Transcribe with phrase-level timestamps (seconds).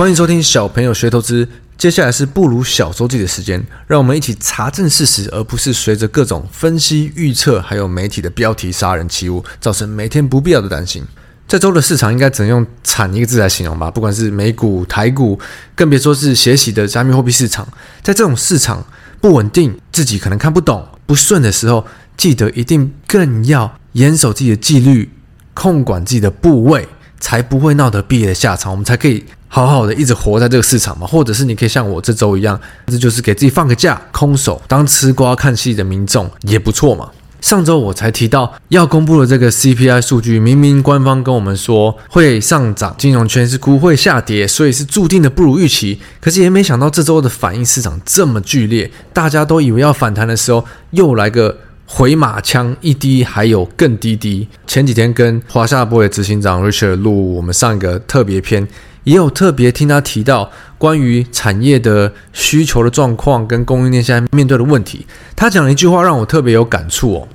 [0.00, 1.46] 欢迎收听小朋友学投资。
[1.76, 11.04] 接下来是不如小周记的时间，让我们一起查证事实，而不是随着各种分析预测，还有媒体的标题杀人起舞，造成每天不必要的担心。
[11.46, 13.90] 这周的市场应该只能用“惨”一个字来形容吧？
[13.90, 15.38] 不管是美股、台股，
[15.74, 17.68] 更别说是血洗的加密货币市场。
[18.02, 18.82] 在这种市场
[19.20, 25.10] 不稳定、自己可能看不懂、不顺的时候，记得一定更要严守自己的纪律，
[25.52, 26.88] 控管自己的部位。
[27.22, 31.06] 才不会闹得毕业的下场，我们才可以好好的一直活在这个市场嘛。
[31.06, 37.10] 或者是你可以像我这周一样，这就是给自己放个假，空手当吃瓜看戏的民众也不错嘛。
[37.42, 45.98] 上周我才提到要公布的这个 CPI 数据，明明官方跟我们说会上涨，金融圈是估会下跌，所以是注定的不如预期。
[46.20, 51.56] 可是也没想到这周的反应市场这么剧烈，大家都以为要反弹的时候，又来个。
[51.92, 54.46] 回马枪一滴，还有更低滴。
[54.64, 58.64] 前几天跟华夏博的执行长 Richard 录我们上一个特别篇，
[59.04, 65.06] 也有特别听他提到关于产业的需求的状况跟供应链现在面对的问题。
[65.34, 67.28] 他讲了一句话让我特别有感触哦。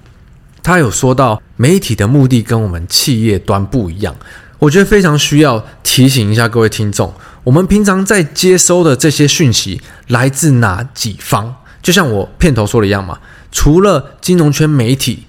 [0.63, 4.15] 他有说到媒体的目的跟我们企业端不一样，
[4.59, 7.13] 我觉得非常需要提醒一下各位听众，
[7.43, 11.53] 我们平常在接收的这些讯息来自哪几方？
[11.83, 13.19] 就像我片头说的一样嘛。
[13.51, 15.25] 除了金融圈媒体，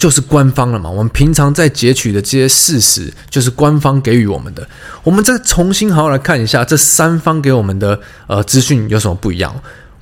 [0.00, 0.88] 就是官方了嘛。
[0.90, 4.66] 我们平常在截取的这些事实，就是官方给予我们的。
[5.04, 9.54] 我们再重新好好来看一下这三方给我们的呃资讯有什么不一样。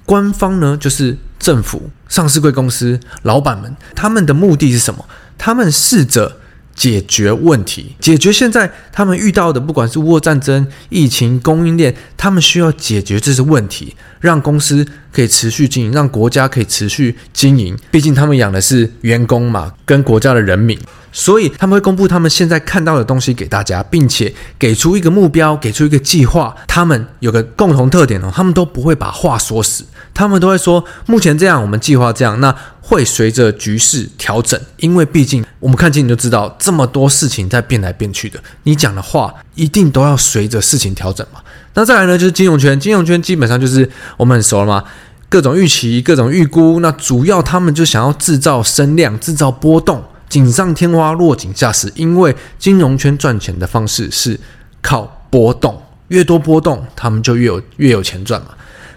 [0.07, 5.05] 官方呢，就是政府、上市贵公司、老板们，他们的目的是什么？
[5.37, 6.39] 他们试着。
[6.79, 17.77] 解决问题，解决现在他们遇到的，不管是乌俄战争、疫情、供应链，他们需要解决这些问题，让公司可以持续经营，让国家可以持续经营。
[17.91, 20.79] 毕竟他们养的是员工嘛，跟国家的人民，
[21.11, 26.55] 所以他们会公布他们现在看到的东西给大家，并且给出一个目标，给出一个计划。
[26.69, 32.41] 他们有个共同特点哦，他们都不会把话说死，他们都会说目前这样，我们计划这样。
[32.41, 32.55] 那
[32.89, 41.41] 会随着局势调整，因为毕竟我们看清你就知道，这么多事情在变来变去的，你讲的话一定都要随着事情调整嘛。
[41.75, 44.83] 那再来呢，就是金融圈，金融圈基本上就是我们很熟了嘛，
[45.29, 51.93] 各种预期、各种预估，那主要他们就想要制造声量、制造波动，锦上添花、落井下石。
[51.95, 54.41] 因为金融圈赚钱的方式是
[54.81, 58.49] 靠波动，越多波动，他们就越有越有钱赚嘛。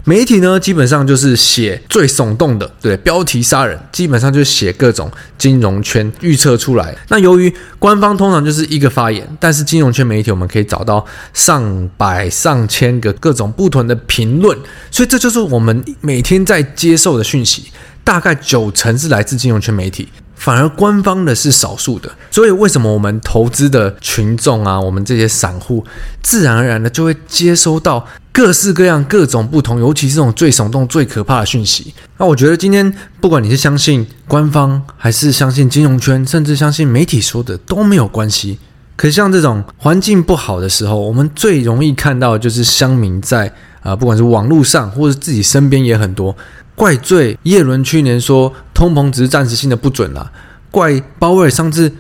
[0.04, 6.96] 媒体呢，基本上就是写最耸动的，对，标题杀人，基本上就写各种金融圈预测出来。
[7.10, 14.58] 那由于官方通常就是一个发言，但是金融圈媒体我们可以找到上百上千个各种不同的评论，
[14.90, 17.72] 所以这就是我们每天在接受的讯息，
[18.04, 20.10] 大概九成是来自金融圈媒体。
[20.36, 25.86] 反而官方的是少数的，所以为什么我们投资的群众啊，我们这些散户，
[26.24, 31.94] 自然而然的就会接收到各式各样、各种不同，尤其是这种最耸动、最可怕的讯息。
[32.18, 38.58] 那我觉得今天不管你是相信官方，还是相信金融圈，甚至相信媒体说的都没有关系。
[38.96, 46.36] 可是像这种环境不好的时候，我们最容易看到的就是乡民在啊、不管是网络上，或者自己身边也很多。
[46.76, 50.32] 怪罪叶伦去年说通膨只是暂时性的不准啦，
[50.70, 51.92] 怪鲍威尔上次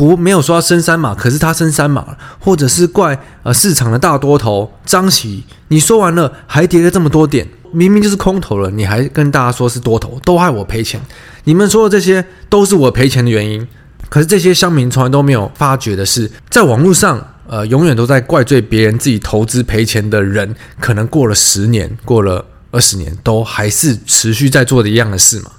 [0.00, 10.98] 不没有说要升三码，可是他升三码了，或者是怪呃市场的大多头张琦，你说完了还跌了这么多点，明明就是空头了，你还跟大家说是多头，都害我赔钱，
[11.44, 13.68] 你们说的这些都是我赔钱的原因，
[14.08, 22.42] 可是这些乡民从来都没有发觉的是，在网络上呃永远都在怪罪别人自己投资赔钱的人，可能过了十年，过了。
[22.72, 25.50] 二十年都还是持续在做的一样的事嘛？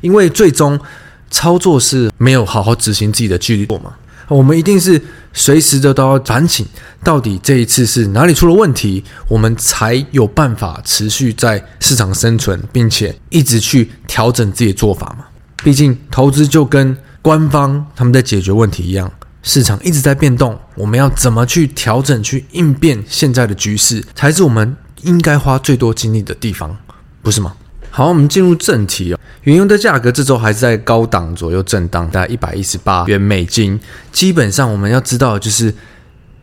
[0.00, 0.78] 因为最终
[1.34, 3.92] 操作是没有好好执行自己的纪律过嘛。
[4.28, 5.02] 我们一定是
[5.32, 6.64] 随时的都要反省，
[7.02, 15.24] 到底这一次是哪里出了问题，我们才有办法持续在市场生存，并且一直去调整自己的做法嘛。
[15.64, 19.10] 毕竟投资就跟官方他们在解决问题一样，
[19.42, 24.76] 市场一直在变动，我们要怎么去调整、去应变现在的局势，才是我们。
[25.02, 26.74] 应该花最多精力的地方，
[27.20, 27.54] 不是吗？
[27.96, 29.18] 好，我们进入正题哦。
[29.42, 33.78] 原油的价格这周还是在高档左右震荡，大概一百一十八元美金。
[34.10, 35.72] 基本上我们要知道的就是，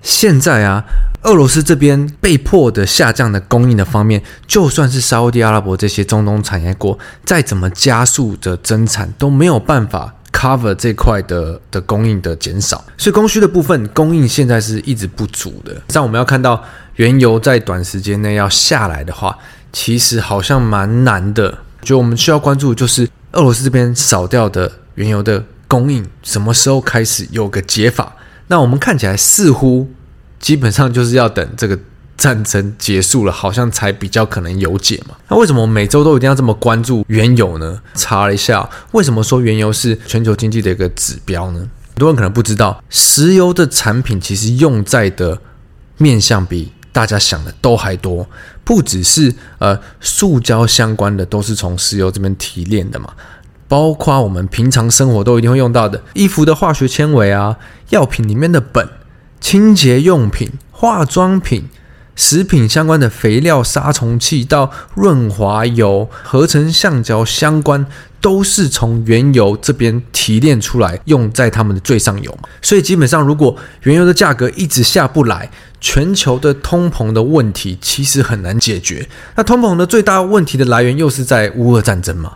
[0.02, 0.82] 现在啊，
[1.24, 12.82] 俄罗斯这边被迫的下降的供应的方面，就算是沙乌地阿拉伯这些中东产业国再怎么加速的增产，都没有办法 cover 这块的的供应的减少。
[12.98, 15.82] 所以供需的部分，供应现在是一直不足的。
[15.90, 16.64] 像我们要看到。
[16.98, 19.36] 原油在短时间内要下来的话，
[19.72, 21.60] 其实好像蛮难的。
[21.82, 28.16] 就我们需要关注的，就是俄罗斯这边少掉的原油的供应，什么时候开始有个解法？
[28.48, 29.90] 那我们看起来似乎
[30.40, 31.80] 基本上就是要等这个
[32.18, 35.16] 战争结束了，好像才比较可能有解嘛。
[35.30, 37.82] 那为什么每周都一定要这么关注原油呢？
[37.96, 41.60] 查了一下，为什么说原油是全球经济的一个指标呢？
[41.94, 45.40] 很多人可能不知道，石油的产品其实用在的
[45.98, 48.28] 面向比大家想的都还多，
[48.72, 53.10] 不只是呃塑胶相关的，都是从石油这边提炼的嘛。
[53.68, 57.58] 包括我们平常生活都一定会用到的衣服的化学纤维啊，
[57.90, 58.88] 药品里面的苯，
[59.42, 61.68] 清洁用品、化妆品、
[62.22, 67.84] 食品相关的肥料、杀虫剂到润滑油、合成橡胶相关，
[68.22, 72.48] 都是从原油这边提炼出来，用在他们的最上游嘛。
[72.62, 79.10] 所以基本上，如果原油的价格一直下不来，全球的通膨的问题其实很难解决。
[79.36, 82.34] 那通膨的最大问题的来源又是在乌俄战争嘛。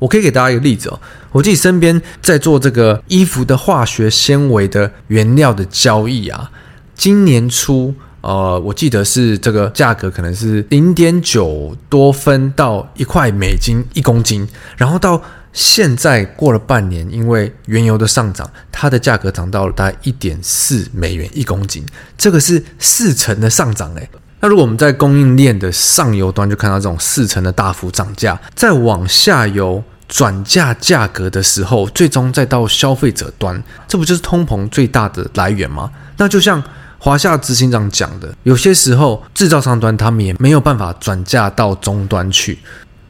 [0.00, 0.98] 我可以给大家一个例子哦，
[1.30, 6.50] 我自己身边在做这个衣服的化学纤维的原料的交易啊，
[6.96, 15.22] 今年初，呃，我记得是这个价格可能是零点九多分到一块美金一公斤，然后到
[15.52, 21.84] 现在过了半年，因为原油的上涨，它的价格涨到了大概一点四美元一公斤，
[22.16, 24.08] 这个是四成的上涨嘞。
[24.40, 35.90] 那如果我们在供应链的上游端就看到这种四成的大幅涨价，再往下游转嫁价格的时候，最终再到消费者端，这不就是通膨最大的来源吗？
[36.16, 36.62] 那就像
[36.98, 42.58] 华夏执行长讲的，有些时候制造商端他们也没有办法转嫁到终端去，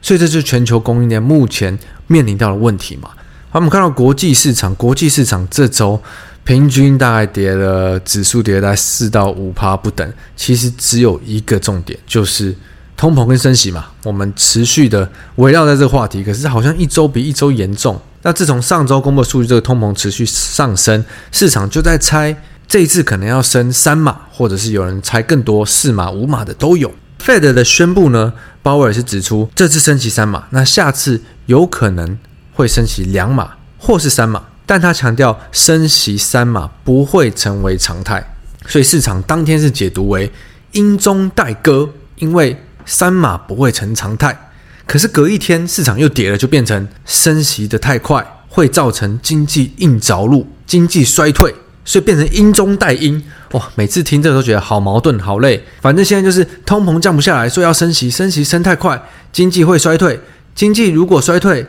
[0.01, 1.77] 所以这就是全球供应链目前
[2.07, 3.09] 面临到的问题嘛。
[3.49, 6.01] 好，我们看到国际市场，国际市场这周。
[6.45, 10.13] 平均大概跌了，指数跌了大概四到五趴不等。
[10.35, 12.55] 其实只有一个重点，就是
[12.97, 13.85] 通膨跟升息嘛。
[14.03, 17.99] 我们持续的围绕在这个话题，可是好像一周比一周严重。
[18.23, 22.35] 那自从上周公布的数据，这个通膨持续上升，市场就在猜
[22.69, 26.93] 这一次可能要升三码，或者是有人猜更多四码、五码的都有。
[27.19, 28.31] Fed 的宣布呢，
[28.61, 32.19] 鲍威尔是指出这次升息三码，那下次有可能
[32.53, 34.43] 会升息两码或是三码。
[34.67, 38.35] 但他强调升息三码不会成为常态，
[38.67, 40.31] 所以市场当天是解读为
[40.73, 42.55] 阴中带鸽，因为
[42.85, 44.51] 三码不会成常态。
[44.85, 51.55] 可是隔一天市场又跌了，就变成升息的太快会造成经济硬着陆、经济衰退，
[51.89, 53.19] 所以变成阴中带阴。
[53.53, 55.59] 哇，每次听这个都觉得好矛盾、好累。
[55.81, 59.01] 反正现在就是通膨降不下来，说要升息，升息升太快，
[59.33, 60.19] 经济会衰退。
[60.53, 61.65] 经济如果衰退，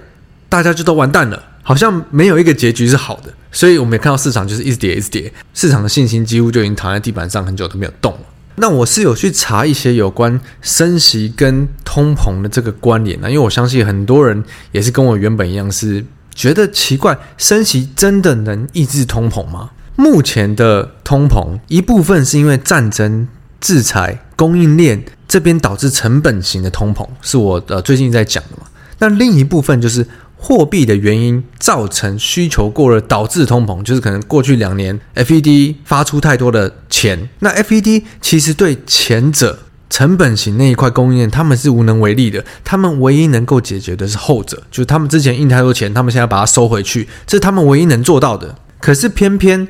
[0.46, 1.42] 大家就都完蛋了。
[1.62, 8.20] 好像没有一个结局是好的，所以我们也看到市场就是一直跌，一直跌，市场的信心几乎就已经躺在地板上很久都没有动了。
[8.56, 19.70] 那我是有去查一些有关升息跟通膨的这个关联呢，因为我相信很多人也是跟我原本一样，是觉得奇怪，升息真的能抑制通膨吗？
[20.00, 23.28] 目前的通膨一部分是因为战争、
[23.60, 28.66] 制裁、供应链这边导致成本型的通膨，是我呃最近在讲的嘛。
[28.98, 30.06] 那另一部分就是。
[30.42, 37.28] 货币的原因造成需求过热，导致通膨，就是可能过去两年 FED 发出太多的钱。
[37.40, 39.58] 那 FED 其实对前者
[39.90, 42.42] 成本型那一块供应链，他们是无能为力的。
[42.64, 48.56] 他们唯一能够解决的是后者，就是他们之前印太多钱，他们现在把它收回去，这是他们唯一能做到的。
[48.80, 49.68] 可是偏偏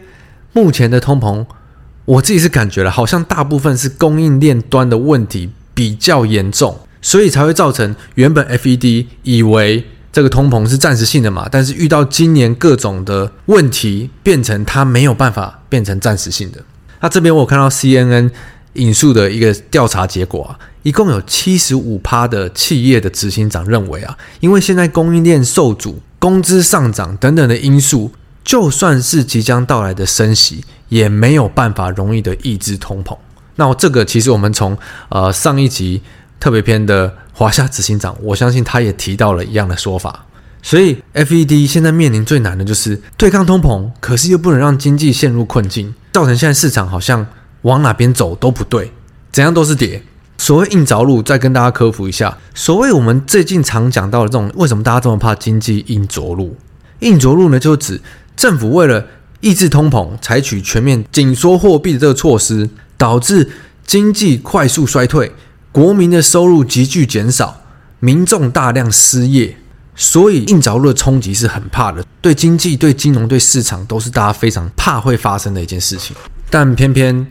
[0.52, 1.46] 目前的通膨，
[2.04, 9.84] 我自己是感觉了，好像大部分是供应链端的问题比较严重，所以才会造成原本 FED 以为。
[10.12, 16.58] 这个通膨是暂时性的嘛，但是遇到今年各种的问题，变成它没有办法变成暂时性的。
[17.00, 18.28] 那这边我看到 CNN
[18.72, 28.10] 引述的一个调查结果啊，一共有七十五趴的企业的执行长认为啊，因为现在供应链受阻、工资上涨等等的因素，
[28.44, 33.16] 就算是即将到来的升息，也没有办法容易的抑制通膨。
[33.56, 34.76] 那这个其实我们从
[35.08, 36.02] 呃上一集
[36.38, 37.16] 特别篇的。
[37.32, 40.26] 华夏执行长，我相信他也提到了一样的说法，
[40.60, 47.26] 所以 FED 现在面临最难的就是对抗通膨，可是又不能让经济陷入困境，造成现在市场好像
[47.62, 48.92] 往哪边走都不对，
[49.32, 50.02] 怎样都是跌。
[50.36, 56.54] 所谓硬着陆，再跟大家科普一下，所谓我们最近常讲到的这种，为什么大家这么怕经济硬着陆？
[56.98, 57.98] 硬着陆呢，就指
[58.40, 59.06] 政府为了
[59.40, 63.50] 抑制通膨，采取全面紧缩货币的这个措施，导致
[63.84, 65.30] 经济快速衰退。
[65.70, 67.60] 国民的收入急剧减少，
[67.98, 69.58] 民众大量失业，
[69.94, 76.16] 所以硬着陆的冲击是很怕的，对经济、对金融、对市场都是大家非常怕会发生的一件事情。
[76.48, 77.30] 但偏偏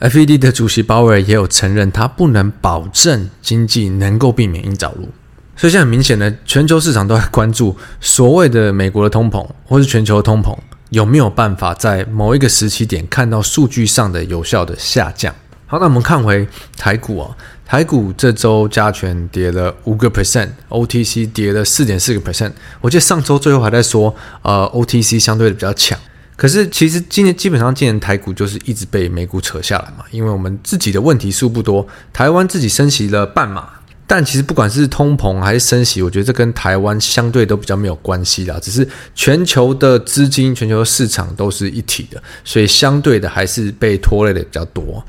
[0.00, 5.10] FED 的主席鲍威尔也有承认，他不能保证经济能够避免硬着陆。
[5.58, 10.56] 所以现在很明显的，全球市场都在关注所谓的美国的通膨，或是全球的通膨
[10.90, 15.34] 有没有办法在某一个时期点看到数据上的有效的下降。
[15.66, 16.46] 好，那我们看回
[16.76, 17.36] 台股啊，
[17.66, 22.52] 台股这周加权跌了五个 percent，OTC 跌了四点四个 percent。
[22.80, 25.98] 我记得上周最后还在说，呃，OTC 相对的比较强。
[26.36, 33.70] 可是其实今年基本上今年台股就是一直被美股扯下来嘛，因为我们自己的问题数不多，台湾自己升息了半码。
[34.10, 38.58] 但其实不管是通膨还是升息，我觉得这跟台湾相对都比较没有关系啦。
[38.58, 45.04] 只是全球的资金、全球市场都是一体的，所以相对的还是被拖累的比较多。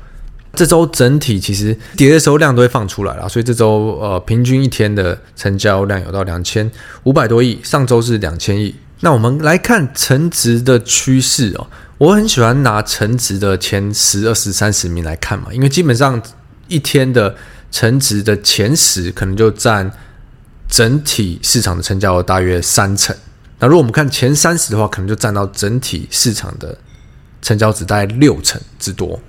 [0.52, 6.70] 这周整体其实跌的时候量都会放出来了，所以这周呃平均一天的成交量有到两千
[7.04, 8.74] 五百多亿，上周是两千亿。
[9.00, 11.66] 那我们来看成值的趋势哦，
[11.96, 16.22] 我很喜欢拿成值的前十、二十、三十名来看嘛，因为基本上
[16.68, 17.34] 一天的。
[17.70, 19.90] 成值的前十可能就占
[20.68, 23.14] 整体市场的成交额大约三成。
[23.58, 26.76] 那如果我们看前三十的话，可能就占到整体市场的
[27.42, 29.20] 成交值大概六成之多。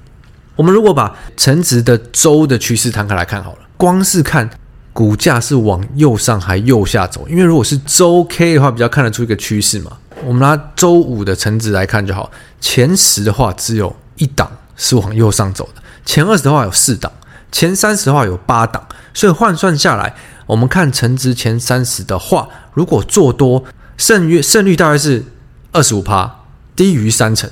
[0.55, 4.50] 我们如果把成值的周的趋势摊开来看好了，光是看
[4.93, 9.98] 股价是往右上还右下走，因为如果是周 K 的话，比较看得出一个趋势嘛。
[10.24, 12.29] 我们拿周五的成值来看就好，
[12.60, 17.12] 前十的话只有一档是往右上走的，前二十的话有四档。
[17.51, 20.15] 前三十的话有八档，所以换算下来，
[20.46, 23.63] 我们看成值前三十的话，如果做多，
[23.98, 25.24] 胜率胜率大概是
[25.72, 26.43] 二十五趴，
[26.75, 27.50] 低于三成。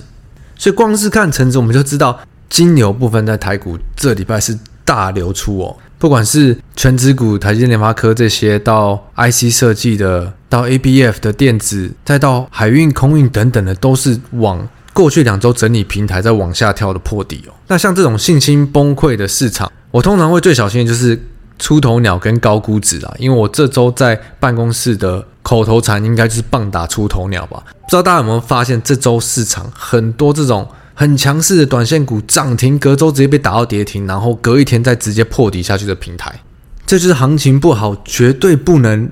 [0.56, 5.76] 所以光是看成值，我们就知道金牛部分在台股这礼拜是大流出哦。
[5.98, 17.54] 不管是全指股、台积、联发科这些，到 IC 设计的，到 ABF 的电子，再到海运、空运等等的，都是往过去两周整理平台在往下跳的破底哦。
[17.68, 21.20] 那像这种信心崩溃的市场，我通常会最小心的就是
[21.58, 27.64] 出头鸟跟高估值啦，因为我这周在办公室的口头禅应该就是棒打出头鸟吧。
[27.82, 36.40] 不知道大家有没有发现，这周市场很多这种很强势的短线股涨停，隔周直接被打到跌停，然后隔一天再直接破底下去的平台，
[36.86, 39.10] 这就是行情不好，绝对不能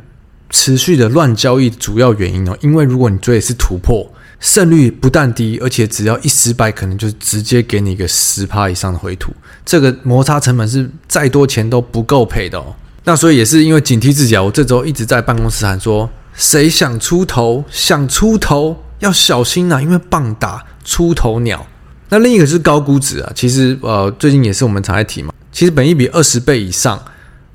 [0.49, 2.55] 持续的乱交易主要原因哦。
[2.61, 4.07] 因为如果你追的是突破，
[4.39, 9.33] 胜率不但低，而且只要一失败，可能就直接给你一个十趴以上的回吐。
[9.65, 12.75] 这个摩擦成本是再多钱都不够赔的哦。
[13.03, 21.65] 那所以也是因为警惕自己啊，我这周一直在办公室喊说：谁想出头，想出头要小心啊，因为棒打出头鸟。
[22.09, 25.33] 那另一个是高估值啊，其实呃最近也是我们常在提嘛。
[25.51, 27.03] 其实本益比二十倍以上、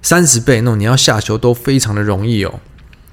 [0.03, 2.61] 三十倍那种，你要下球都非常的容易哦。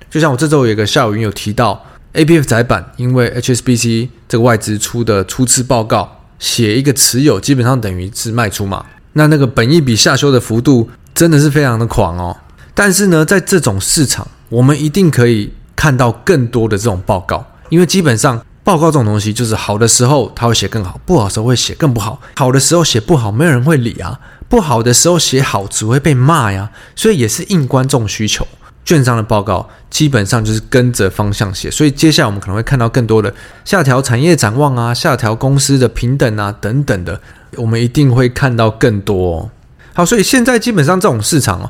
[0.09, 1.85] 就像我这周有一个夏宇有提到。
[2.13, 8.83] ABF 载板，因为 HSBC 这个外资出的初次报告，写一个持有基本上等于是卖出嘛。
[9.13, 12.35] 那那个本益比下修的幅度真的是非常的狂哦。
[12.73, 22.19] 但是呢，在这种市场，我们一定可以看到更多的这种报告，因为基本上报告这种东西就是好的时候它会写更好，不好的时候会写更不好。
[22.35, 26.71] 好的时候写不好，没有人会理啊；不好的时候写好，只会被骂呀。
[26.95, 28.47] 所以也是应观众需求。
[28.89, 33.31] 券商的报告基本上就是跟着方向写，所以接下来我们可能会看到更多的
[33.63, 37.21] 下调产业展望啊，下调公司的平等啊等等的，
[37.57, 39.51] 我们一定会看到更多哦。
[39.93, 41.69] 好，所以现在基本上这种市场哦，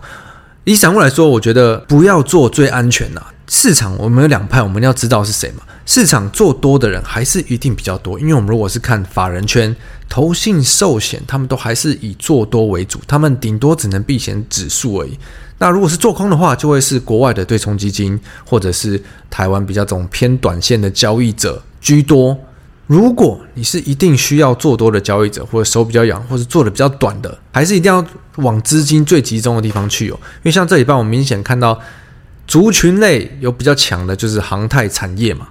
[0.63, 3.93] 以散户来说，我觉得不要做最安全的市场。
[3.97, 5.63] 我们有两派，我们要知道是谁嘛。
[5.85, 9.75] 市场做多的人还是一定比较多，因为我们如果是看法人圈、
[10.09, 15.17] 投信、寿险，他们都还是以做多为主，他们顶多只能避险指数而已。
[15.59, 22.35] 那如果是做空的话，就会是国外的对冲基金，或者是台湾比较这种偏短线的交易者居多。
[22.87, 28.03] 如果你是一定需要做多的交易者，或者手比较痒，或者做的比较短的，还是一定要
[28.37, 30.17] 往资金最集中的地方去哦。
[30.37, 31.79] 因为像这礼拜，我们明显看到
[32.47, 35.49] 族群类有比较强的，就是航太产业嘛。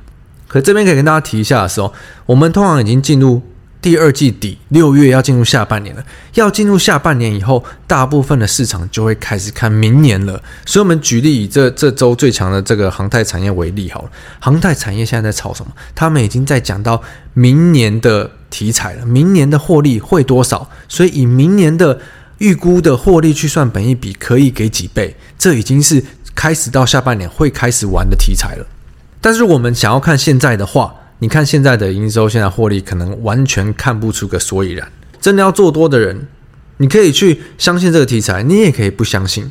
[0.48, 1.92] 可这边可以跟大家提一下的时候，
[2.26, 3.40] 我们通常已经进入。
[3.80, 6.04] 第二季底六月要进入下半年了，
[6.34, 10.42] 要进入下半年以后，大部分的市场就会开始看明年了。
[10.66, 14.10] 所以，我们举例以这这周最强的这个航太产业为例好了。
[14.40, 15.70] 航太产业现在在炒什么？
[15.94, 17.00] 他们已经在讲到
[17.34, 20.68] 明年的题材了，明年的获利会多少？
[20.88, 22.00] 所以，以明年的
[22.38, 25.14] 预估的获利去算本一比，可以给几倍？
[25.38, 26.02] 这已经是
[26.34, 28.66] 开始到下半年会开始玩的题材了。
[29.20, 30.96] 但是，我们想要看现在的话。
[31.20, 34.90] 你看现在的营收，现在获利可能完全看不出个所以然。
[35.20, 36.28] 真的要做多的人，
[36.76, 39.50] 你可以去相信这个题材，你也可以不相信。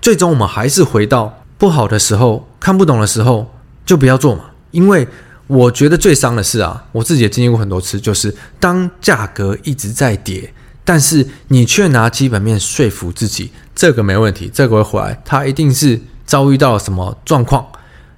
[0.00, 3.54] 最终我们还是回到不好的时候，看不懂的时候
[3.86, 4.46] 就不要做嘛。
[4.72, 5.06] 因为
[5.46, 10.52] 我觉得最伤的是啊，我自己也经历过很多次，就是当价格一直在跌，
[10.84, 17.64] 但是你却拿基本面说服自己，这个没问题，这个会回来，它一定是遭遇到了什么状况。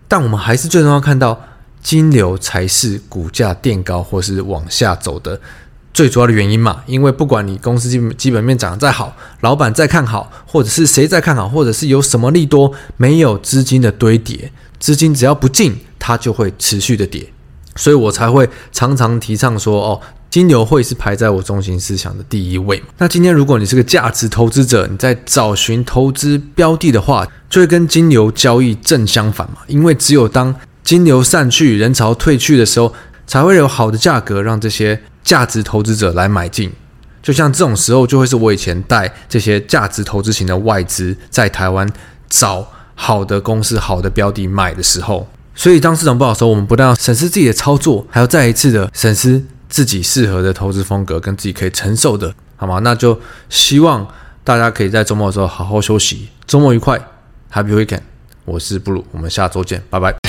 [0.09, 1.39] 但我们还是最终要看到。
[1.83, 5.41] 金流才是股价垫高或是往下走的
[5.93, 17.33] 最主要的原因嘛，因为不管你公司基本基本面涨得再好，老板再看好，或者是谁再看好，或者是有什么利多，没有资金的堆叠，资金只要不进，它就会持续的跌，
[17.75, 22.81] 所以我才会常常提倡说，哦，金流会是排在我中心思想的第一位。
[22.99, 30.55] 那今天如果你是个价值投资者，你在找寻投资标的的话，就会跟金流交易正相反嘛，因为只有当
[30.91, 32.93] 金流散去，人潮退去的时候，
[33.25, 35.01] 才会有好的价格让这些。
[35.23, 36.73] 价值投资者来买进，
[37.23, 41.89] 就像这种时候，就会是我以前带这些价值投资型的外资在台湾
[42.29, 42.67] 找
[42.97, 45.29] 好的公司、好的标的买的时候。
[45.55, 52.81] 所以，当市场不好的时候，我们不但要审视自己的操作，还要再一次的审视自己适合的投资风格跟自己可以承受的，好吗？
[52.81, 54.05] 那就希望
[54.43, 56.99] 大家可以在周末的时候好好休息，周末愉快
[57.53, 58.01] ，Happy Weekend！
[58.47, 60.20] 我是布鲁，我们下周见，拜拜。